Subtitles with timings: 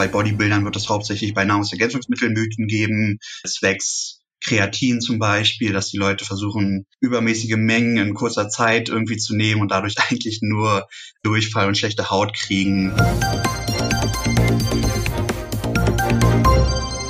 [0.00, 6.24] Bei Bodybuildern wird es hauptsächlich bei Nahrungsergänzungsmittelmythen geben, zwecks Kreatin zum Beispiel, dass die Leute
[6.24, 10.88] versuchen, übermäßige Mengen in kurzer Zeit irgendwie zu nehmen und dadurch eigentlich nur
[11.22, 12.96] Durchfall und schlechte Haut kriegen.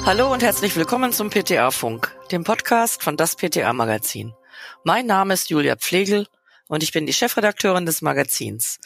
[0.04, 4.32] Hallo und herzlich willkommen zum PTA Funk, dem Podcast von das PTA Magazin.
[4.82, 6.26] Mein Name ist Julia Pflegel
[6.66, 8.80] und ich bin die Chefredakteurin des Magazins.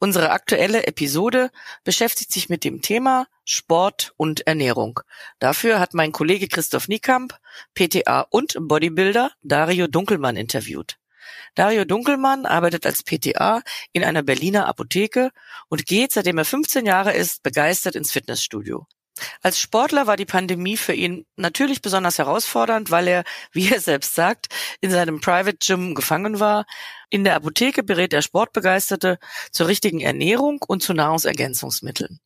[0.00, 1.52] Unsere aktuelle Episode
[1.84, 5.00] beschäftigt sich mit dem Thema Sport und Ernährung.
[5.38, 7.38] Dafür hat mein Kollege Christoph Niekamp,
[7.74, 10.98] PTA und Bodybuilder Dario Dunkelmann interviewt.
[11.54, 13.62] Dario Dunkelmann arbeitet als PTA
[13.92, 15.30] in einer Berliner Apotheke
[15.68, 18.86] und geht, seitdem er 15 Jahre ist, begeistert ins Fitnessstudio.
[19.42, 24.14] Als Sportler war die Pandemie für ihn natürlich besonders herausfordernd, weil er, wie er selbst
[24.14, 24.48] sagt,
[24.80, 26.66] in seinem Private Gym gefangen war.
[27.10, 29.18] In der Apotheke berät er Sportbegeisterte
[29.52, 32.18] zur richtigen Ernährung und zu Nahrungsergänzungsmitteln.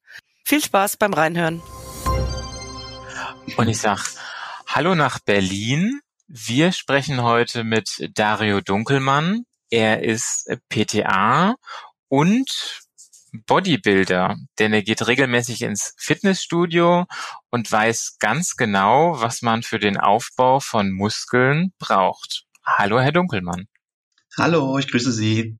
[0.49, 1.61] Viel Spaß beim Reinhören.
[3.59, 4.03] Und ich sag
[4.67, 6.01] Hallo nach Berlin.
[6.27, 9.45] Wir sprechen heute mit Dario Dunkelmann.
[9.69, 11.55] Er ist PTA
[12.09, 12.81] und
[13.45, 17.05] Bodybuilder, denn er geht regelmäßig ins Fitnessstudio
[17.51, 22.47] und weiß ganz genau, was man für den Aufbau von Muskeln braucht.
[22.65, 23.69] Hallo, Herr Dunkelmann.
[24.39, 25.59] Hallo, ich grüße Sie.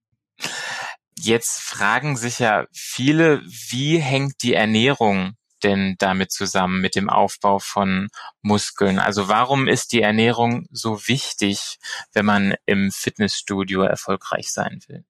[1.21, 7.59] Jetzt fragen sich ja viele, wie hängt die Ernährung denn damit zusammen mit dem Aufbau
[7.59, 8.09] von
[8.43, 8.99] Muskeln?
[8.99, 11.79] Also warum ist die Ernährung so wichtig,
[12.13, 15.05] wenn man im Fitnessstudio erfolgreich sein will?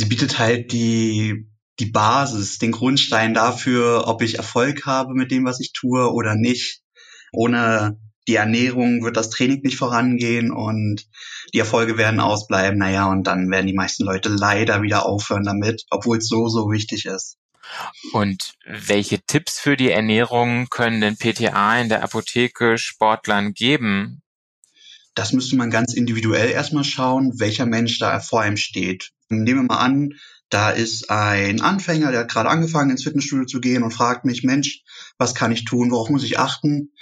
[0.00, 1.46] sie bietet halt die,
[1.78, 6.34] die Basis, den Grundstein dafür, ob ich Erfolg habe mit dem, was ich tue oder
[6.34, 6.82] nicht.
[7.32, 11.08] Ohne die Ernährung wird das Training nicht vorangehen und
[11.52, 12.78] die Erfolge werden ausbleiben.
[12.78, 16.70] Naja, und dann werden die meisten Leute leider wieder aufhören damit, obwohl es so, so
[16.70, 17.38] wichtig ist.
[18.12, 24.22] Und welche Tipps für die Ernährung können denn PTA in der Apotheke Sportlern geben?
[25.16, 29.10] Das müsste man ganz individuell erstmal schauen, welcher Mensch da vor einem steht.
[29.28, 30.14] Nehmen wir mal an,
[30.50, 34.42] da ist ein Anfänger, der hat gerade angefangen ins Fitnessstudio zu gehen und fragt mich,
[34.42, 34.82] Mensch,
[35.16, 36.92] was kann ich tun, worauf muss ich achten?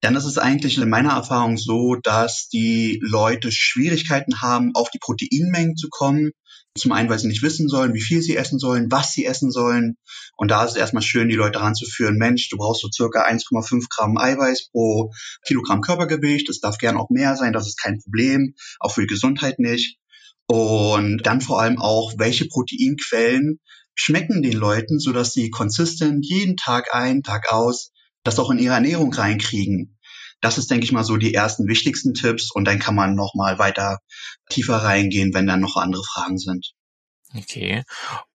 [0.00, 4.98] Dann ist es eigentlich in meiner Erfahrung so, dass die Leute Schwierigkeiten haben, auf die
[4.98, 6.32] Proteinmengen zu kommen
[6.78, 9.50] zum einen, weil sie nicht wissen sollen, wie viel sie essen sollen, was sie essen
[9.50, 9.96] sollen.
[10.36, 13.86] Und da ist es erstmal schön, die Leute ranzuführen, Mensch, du brauchst so circa 1,5
[13.90, 15.12] Gramm Eiweiß pro
[15.46, 16.48] Kilogramm Körpergewicht.
[16.48, 19.98] Das darf gern auch mehr sein, das ist kein Problem, auch für die Gesundheit nicht.
[20.48, 23.60] Und dann vor allem auch, welche Proteinquellen
[23.94, 27.92] schmecken den Leuten, sodass sie konsistent jeden Tag ein, Tag aus
[28.28, 29.98] das auch in ihre Ernährung reinkriegen.
[30.40, 33.34] Das ist, denke ich mal, so die ersten wichtigsten Tipps und dann kann man noch
[33.34, 33.98] mal weiter
[34.50, 36.74] tiefer reingehen, wenn dann noch andere Fragen sind.
[37.34, 37.82] Okay.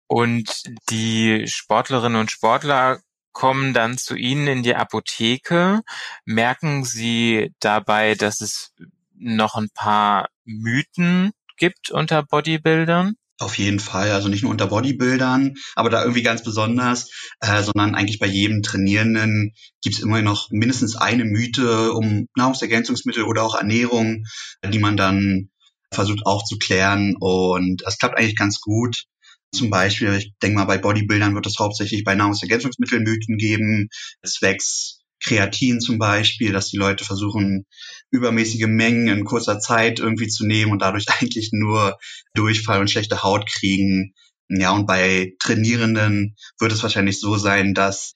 [0.08, 3.00] Und die Sportlerinnen und Sportler
[3.32, 5.82] kommen dann zu Ihnen in die Apotheke.
[6.26, 8.74] Merken Sie dabei, dass es
[9.16, 13.16] noch ein paar Mythen gibt unter Bodybuildern?
[13.40, 17.10] Auf jeden Fall, also nicht nur unter Bodybuildern, aber da irgendwie ganz besonders,
[17.42, 23.24] äh, sondern eigentlich bei jedem Trainierenden gibt es immer noch mindestens eine Mythe um Nahrungsergänzungsmittel
[23.24, 24.24] oder auch Ernährung,
[24.64, 25.50] die man dann
[25.92, 29.04] versucht aufzuklären und das klappt eigentlich ganz gut.
[29.52, 33.90] Zum Beispiel, ich denke mal, bei Bodybuildern wird es hauptsächlich bei Nahrungsergänzungsmittelmythen geben,
[34.26, 37.66] zwecks Kreatin zum Beispiel, dass die Leute versuchen,
[38.12, 41.98] übermäßige Mengen in kurzer Zeit irgendwie zu nehmen und dadurch eigentlich nur
[42.34, 44.14] Durchfall und schlechte Haut kriegen.
[44.50, 48.14] Ja, und bei Trainierenden wird es wahrscheinlich so sein, dass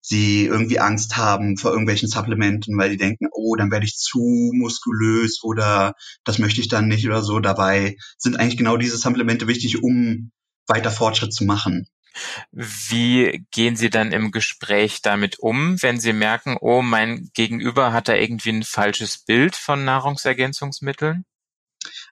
[0.00, 4.50] sie irgendwie Angst haben vor irgendwelchen Supplementen, weil die denken, oh, dann werde ich zu
[4.54, 5.94] muskulös oder
[6.24, 7.40] das möchte ich dann nicht oder so.
[7.40, 10.30] Dabei sind eigentlich genau diese Supplemente wichtig, um
[10.66, 11.86] weiter Fortschritt zu machen.
[12.52, 18.08] Wie gehen Sie dann im Gespräch damit um, wenn Sie merken, oh, mein Gegenüber hat
[18.08, 21.24] da irgendwie ein falsches Bild von Nahrungsergänzungsmitteln?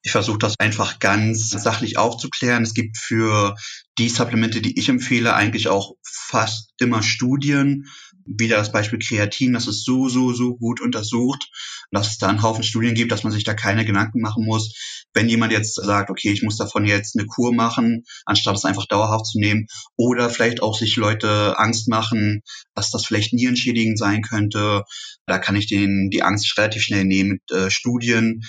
[0.02, 2.62] Ich versuche das einfach ganz sachlich aufzuklären.
[2.62, 3.54] Es gibt für
[3.98, 7.86] die Supplemente, die ich empfehle, eigentlich auch fast immer Studien.
[8.24, 11.50] Wieder das Beispiel Kreatin, das ist so, so, so gut untersucht,
[11.90, 14.74] dass es da einen Haufen Studien gibt, dass man sich da keine Gedanken machen muss.
[15.14, 18.86] Wenn jemand jetzt sagt, okay, ich muss davon jetzt eine Kur machen, anstatt es einfach
[18.86, 19.66] dauerhaft zu nehmen,
[19.96, 22.42] oder vielleicht auch sich Leute Angst machen,
[22.74, 24.84] dass das vielleicht nierenschädigend sein könnte,
[25.26, 28.42] da kann ich denen die Angst relativ schnell nehmen mit äh, Studien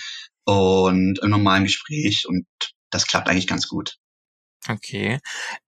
[0.45, 2.45] und im normalen Gespräch und
[2.91, 3.97] das klappt eigentlich ganz gut.
[4.69, 5.19] Okay.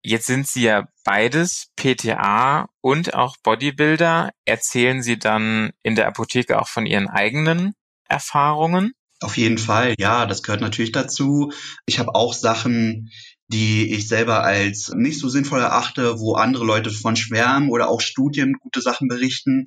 [0.03, 4.31] Jetzt sind Sie ja beides PTA und auch Bodybuilder.
[4.45, 7.74] Erzählen Sie dann in der Apotheke auch von Ihren eigenen
[8.07, 8.94] Erfahrungen?
[9.21, 11.51] Auf jeden Fall, ja, das gehört natürlich dazu.
[11.85, 13.09] Ich habe auch Sachen,
[13.47, 18.01] die ich selber als nicht so sinnvoll erachte, wo andere Leute von schwärmen oder auch
[18.01, 19.65] Studien gute Sachen berichten.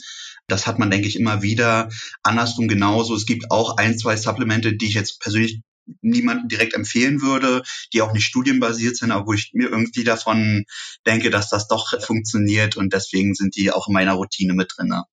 [0.49, 1.89] Das hat man, denke ich, immer wieder.
[2.23, 3.15] Andersrum genauso.
[3.15, 5.61] Es gibt auch ein, zwei Supplemente, die ich jetzt persönlich
[6.03, 7.63] niemanden direkt empfehlen würde,
[7.93, 10.65] die auch nicht studienbasiert sind, aber wo ich mir irgendwie davon
[11.07, 15.05] denke, dass das doch funktioniert und deswegen sind die auch in meiner Routine mit drinne.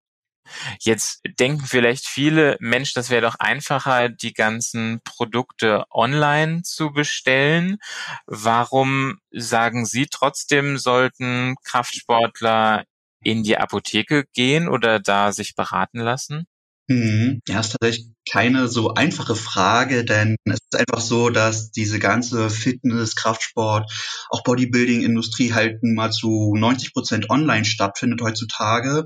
[0.80, 7.77] Jetzt denken vielleicht viele, Mensch, das wäre doch einfacher, die ganzen Produkte online zu bestellen.
[8.25, 12.86] Warum sagen Sie trotzdem, sollten Kraftsportler
[13.24, 16.45] in die Apotheke gehen oder da sich beraten lassen?
[16.88, 17.42] Mhm.
[17.47, 22.50] Ja, ist tatsächlich keine so einfache Frage, denn es ist einfach so, dass diese ganze
[22.51, 23.92] Fitness, Kraftsport,
[24.30, 29.06] auch Bodybuilding-Industrie halt mal zu 90 Prozent online stattfindet heutzutage.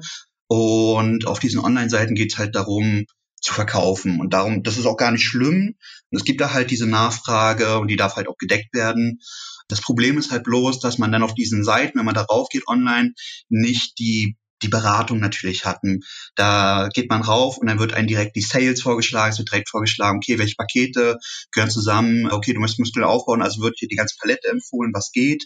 [0.50, 3.06] Und auf diesen Online-Seiten geht es halt darum,
[3.42, 4.20] zu verkaufen.
[4.20, 5.76] Und darum, das ist auch gar nicht schlimm.
[6.12, 9.20] Und es gibt da halt diese Nachfrage und die darf halt auch gedeckt werden.
[9.68, 12.68] Das Problem ist halt bloß, dass man dann auf diesen Seiten, wenn man darauf geht
[12.68, 13.14] online,
[13.48, 16.02] nicht die die Beratung natürlich hatten.
[16.36, 19.70] Da geht man rauf und dann wird einem direkt die Sales vorgeschlagen, es wird direkt
[19.70, 21.18] vorgeschlagen, okay, welche Pakete
[21.52, 25.12] gehören zusammen, okay, du möchtest Muskeln aufbauen, also wird hier die ganze Palette empfohlen, was
[25.12, 25.46] geht.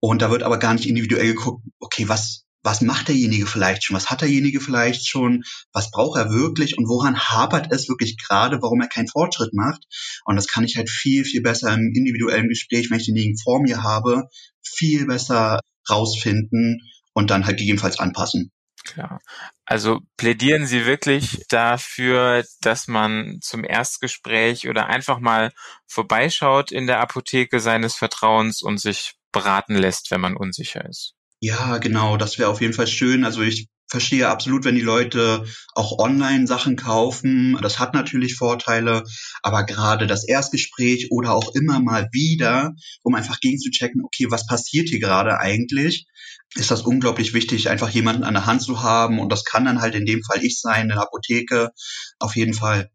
[0.00, 3.96] Und da wird aber gar nicht individuell geguckt, okay, was, was macht derjenige vielleicht schon,
[3.96, 8.60] was hat derjenige vielleicht schon, was braucht er wirklich und woran hapert es wirklich gerade,
[8.60, 9.84] warum er keinen Fortschritt macht.
[10.24, 13.62] Und das kann ich halt viel, viel besser im individuellen Gespräch, wenn ich denjenigen vor
[13.62, 14.24] mir habe,
[14.62, 16.80] viel besser rausfinden
[17.12, 18.52] und dann halt gegebenenfalls anpassen.
[18.84, 19.20] Klar.
[19.66, 25.52] Also plädieren Sie wirklich dafür, dass man zum Erstgespräch oder einfach mal
[25.86, 31.14] vorbeischaut in der Apotheke seines Vertrauens und sich beraten lässt, wenn man unsicher ist.
[31.42, 33.24] Ja, genau, das wäre auf jeden Fall schön.
[33.24, 35.44] Also ich verstehe absolut, wenn die Leute
[35.74, 37.58] auch online Sachen kaufen.
[37.62, 39.04] Das hat natürlich Vorteile,
[39.42, 44.88] aber gerade das Erstgespräch oder auch immer mal wieder, um einfach gegenzuchecken, okay, was passiert
[44.90, 46.06] hier gerade eigentlich,
[46.54, 49.18] ist das unglaublich wichtig, einfach jemanden an der Hand zu haben.
[49.18, 51.70] Und das kann dann halt in dem Fall ich sein, in der Apotheke,
[52.18, 52.90] auf jeden Fall.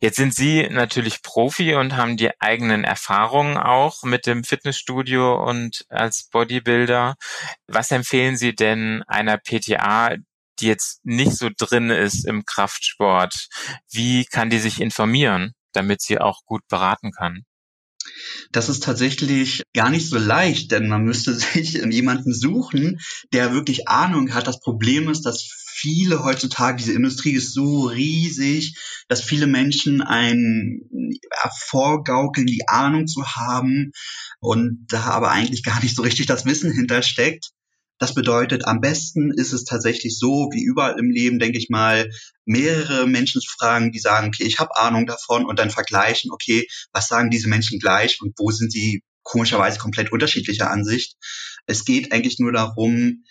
[0.00, 5.84] Jetzt sind Sie natürlich Profi und haben die eigenen Erfahrungen auch mit dem Fitnessstudio und
[5.88, 7.16] als Bodybuilder.
[7.66, 10.16] Was empfehlen Sie denn einer PTA,
[10.58, 13.48] die jetzt nicht so drin ist im Kraftsport?
[13.90, 17.44] Wie kann die sich informieren, damit sie auch gut beraten kann?
[18.50, 23.00] Das ist tatsächlich gar nicht so leicht, denn man müsste sich jemanden suchen,
[23.32, 24.46] der wirklich Ahnung hat.
[24.46, 28.76] Das Problem ist, dass viele heutzutage, diese Industrie ist so riesig,
[29.08, 30.80] dass viele Menschen ein
[31.58, 33.92] vorgaukeln, die Ahnung zu haben
[34.40, 37.50] und da aber eigentlich gar nicht so richtig das Wissen hintersteckt.
[37.98, 42.08] Das bedeutet, am besten ist es tatsächlich so, wie überall im Leben, denke ich mal,
[42.46, 46.66] mehrere Menschen zu fragen, die sagen, okay, ich habe Ahnung davon und dann vergleichen, okay,
[46.92, 51.16] was sagen diese Menschen gleich und wo sind sie komischerweise komplett unterschiedlicher Ansicht.
[51.66, 53.24] Es geht eigentlich nur darum,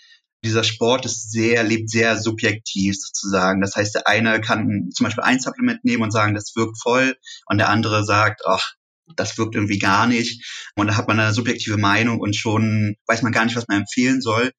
[0.44, 3.62] dieser Sport ist sehr, lebt sehr subjektiv sozusagen.
[3.62, 7.16] Das heißt, der eine kann zum Beispiel ein Supplement nehmen und sagen, das wirkt voll
[7.48, 8.74] und der andere sagt, ach,
[9.16, 10.46] das wirkt irgendwie gar nicht.
[10.76, 13.80] Und da hat man eine subjektive Meinung und schon weiß man gar nicht, was man
[13.82, 14.52] empfehlen soll.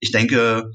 [0.00, 0.70] Ich denke,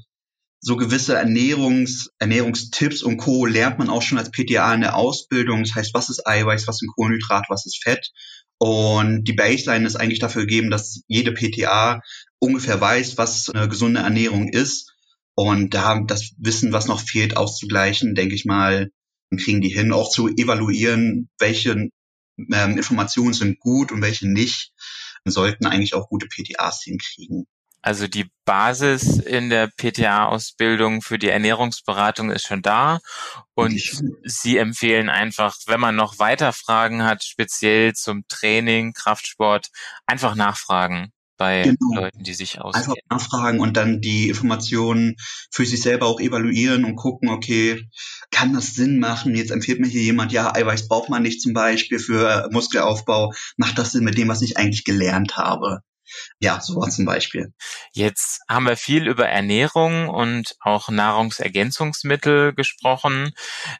[0.60, 3.44] so gewisse Ernährungs, Ernährungstipps und Co.
[3.44, 5.62] lernt man auch schon als PTA in der Ausbildung.
[5.62, 8.12] Das heißt, was ist Eiweiß, was sind Kohlenhydrat, was ist Fett.
[8.58, 12.00] Und die Baseline ist eigentlich dafür gegeben, dass jede PTA
[12.38, 14.92] ungefähr weiß, was eine gesunde Ernährung ist.
[15.34, 18.90] Und da das Wissen, was noch fehlt, auszugleichen, denke ich mal,
[19.36, 21.90] kriegen die hin, auch zu evaluieren, welche
[22.38, 24.72] ähm, Informationen sind gut und welche nicht,
[25.24, 27.46] sollten eigentlich auch gute PTAs hinkriegen.
[27.84, 33.00] Also die Basis in der PTA-Ausbildung für die Ernährungsberatung ist schon da
[33.52, 33.78] und
[34.22, 39.68] Sie empfehlen einfach, wenn man noch weiter Fragen hat, speziell zum Training, Kraftsport,
[40.06, 42.00] einfach nachfragen bei genau.
[42.04, 42.88] Leuten, die sich auskennen.
[42.88, 45.16] Einfach nachfragen und dann die Informationen
[45.50, 47.86] für sich selber auch evaluieren und gucken, okay,
[48.30, 49.34] kann das Sinn machen?
[49.34, 53.34] Jetzt empfiehlt mir hier jemand, ja, Eiweiß braucht man nicht zum Beispiel für Muskelaufbau.
[53.58, 55.82] Macht das Sinn mit dem, was ich eigentlich gelernt habe?
[56.38, 57.52] Ja, sowas zum Beispiel.
[57.92, 63.32] Jetzt haben wir viel über Ernährung und auch Nahrungsergänzungsmittel gesprochen.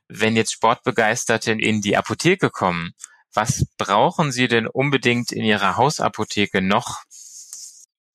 [0.08, 2.92] Wenn jetzt Sportbegeisterte in die Apotheke kommen,
[3.34, 7.02] was brauchen Sie denn unbedingt in Ihrer Hausapotheke noch?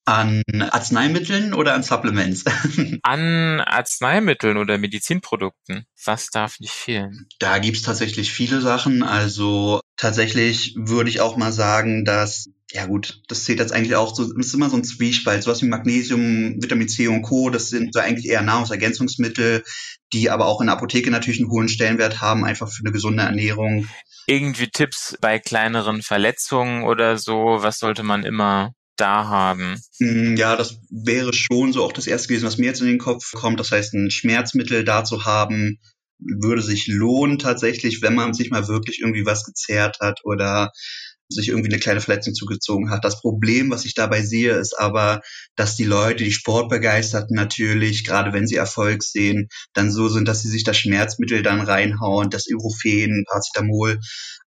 [0.06, 2.46] An Arzneimitteln oder an Supplements?
[3.04, 5.86] an Arzneimitteln oder Medizinprodukten.
[6.04, 7.28] Was darf nicht fehlen?
[7.38, 9.04] Da gibt's tatsächlich viele Sachen.
[9.04, 14.16] Also tatsächlich würde ich auch mal sagen, dass ja gut, das zählt jetzt eigentlich auch
[14.16, 17.94] so, ist immer so ein Zwiespalt, sowas wie Magnesium, Vitamin C und Co., das sind
[17.94, 19.64] so eigentlich eher Nahrungsergänzungsmittel,
[20.14, 23.24] die aber auch in der Apotheke natürlich einen hohen Stellenwert haben, einfach für eine gesunde
[23.24, 23.88] Ernährung.
[24.28, 27.58] irgendwie Tipps bei kleineren Verletzungen oder so?
[27.60, 29.82] Was sollte man immer da haben?
[30.00, 33.00] Mm, ja, das wäre schon so auch das erste gewesen, was mir jetzt in den
[33.00, 33.60] Kopf kommt.
[33.60, 35.80] Das heißt, ein Schmerzmittel da zu haben,
[36.20, 40.72] würde sich lohnen tatsächlich, wenn man sich mal wirklich irgendwie was gezerrt hat oder
[41.32, 43.06] sich irgendwie eine kleine Verletzung zugezogen hat.
[43.06, 45.22] Das Problem, was ich dabei sehe, ist aber,
[45.56, 50.42] dass die Leute, die Sportbegeisterten natürlich, gerade wenn sie Erfolg sehen, dann so sind, dass
[50.42, 54.00] sie sich das Schmerzmittel dann reinhauen, das Ibuprofen, Paracetamol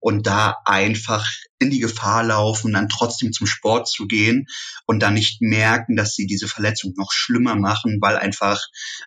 [0.00, 1.26] und da einfach
[1.58, 4.46] in die Gefahr laufen, dann trotzdem zum Sport zu gehen
[4.86, 8.60] und dann nicht merken, dass sie diese Verletzung noch schlimmer machen, weil einfach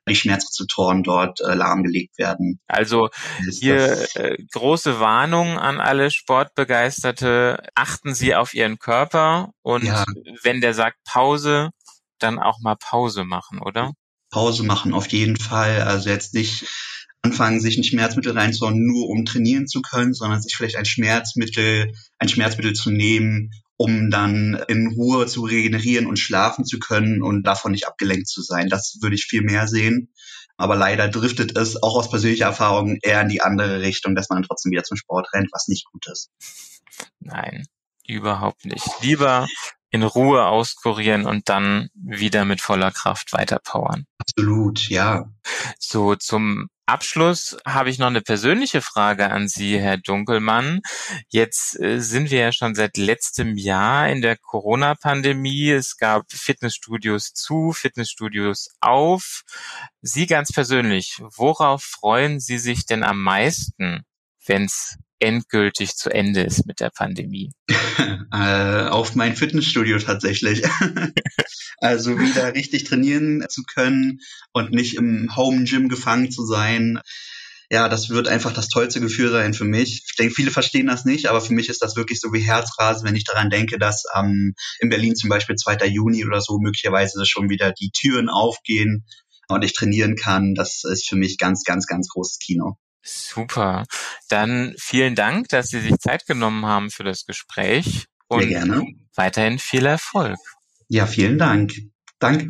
[0.08, 2.60] die Schmerzrezeptoren dort äh, lahmgelegt werden.
[2.68, 3.10] Also
[3.60, 7.64] hier äh, große Warnung an alle Sportbegeisterte.
[7.74, 10.06] Achten Sie auf Ihren Körper und ja.
[10.44, 11.72] wenn der sagt Pause,
[12.20, 13.94] dann auch mal Pause machen, oder?
[14.30, 15.82] Pause machen auf jeden Fall.
[15.82, 16.66] Also jetzt nicht
[17.24, 21.94] anfangen, sich ein Schmerzmittel reinzuhauen, nur um trainieren zu können, sondern sich vielleicht ein Schmerzmittel,
[22.20, 27.44] ein Schmerzmittel zu nehmen, um dann in Ruhe zu regenerieren und schlafen zu können und
[27.44, 28.70] davon nicht abgelenkt zu sein.
[28.70, 30.14] Das würde ich viel mehr sehen.
[30.58, 34.44] Aber leider driftet es auch aus persönlicher Erfahrung eher in die andere Richtung, dass man
[34.44, 36.30] trotzdem wieder zum Sport rennt, was nicht gut ist.
[37.20, 37.66] Nein,
[38.06, 38.86] überhaupt nicht.
[39.02, 39.48] Lieber
[39.94, 44.06] in Ruhe auskurieren und dann wieder mit voller Kraft weiterpowern.
[44.18, 45.30] Absolut, ja.
[45.78, 50.82] So, zum Abschluss habe ich noch eine persönliche Frage an Sie, Herr Dunkelmann.
[51.30, 55.70] Jetzt äh, sind wir ja schon seit letztem Jahr in der Corona-Pandemie.
[55.70, 59.44] Es gab Fitnessstudios zu, Fitnessstudios auf.
[60.02, 64.02] Sie ganz persönlich, worauf freuen Sie sich denn am meisten,
[64.48, 67.52] wenn es endgültig zu Ende ist mit der Pandemie?
[68.32, 70.64] äh, auf mein Fitnessstudio tatsächlich.
[71.78, 74.20] also wieder richtig trainieren zu können
[74.52, 77.00] und nicht im Home Gym gefangen zu sein.
[77.72, 80.04] Ja, das wird einfach das tollste Gefühl sein für mich.
[80.08, 83.08] Ich denke, viele verstehen das nicht, aber für mich ist das wirklich so wie Herzrasen,
[83.08, 85.88] wenn ich daran denke, dass ähm, in Berlin zum Beispiel 2.
[85.88, 89.06] Juni oder so möglicherweise schon wieder die Türen aufgehen
[89.48, 90.54] und ich trainieren kann.
[90.54, 92.78] Das ist für mich ganz, ganz, ganz großes Kino.
[93.04, 93.86] Super.
[94.30, 98.06] Dann vielen Dank, dass Sie sich Zeit genommen haben für das Gespräch.
[98.28, 98.84] Und Sehr gerne.
[99.16, 100.38] Weiterhin viel Erfolg.
[100.88, 101.74] Ja, vielen Dank.
[102.20, 102.50] Danke.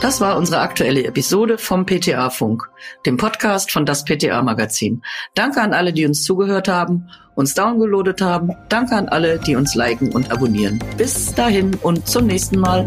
[0.00, 2.68] Das war unsere aktuelle Episode vom PTA Funk,
[3.06, 5.02] dem Podcast von das PTA Magazin.
[5.36, 8.50] Danke an alle, die uns zugehört haben, uns downgeloadet haben.
[8.68, 10.80] Danke an alle, die uns liken und abonnieren.
[10.96, 12.86] Bis dahin und zum nächsten Mal.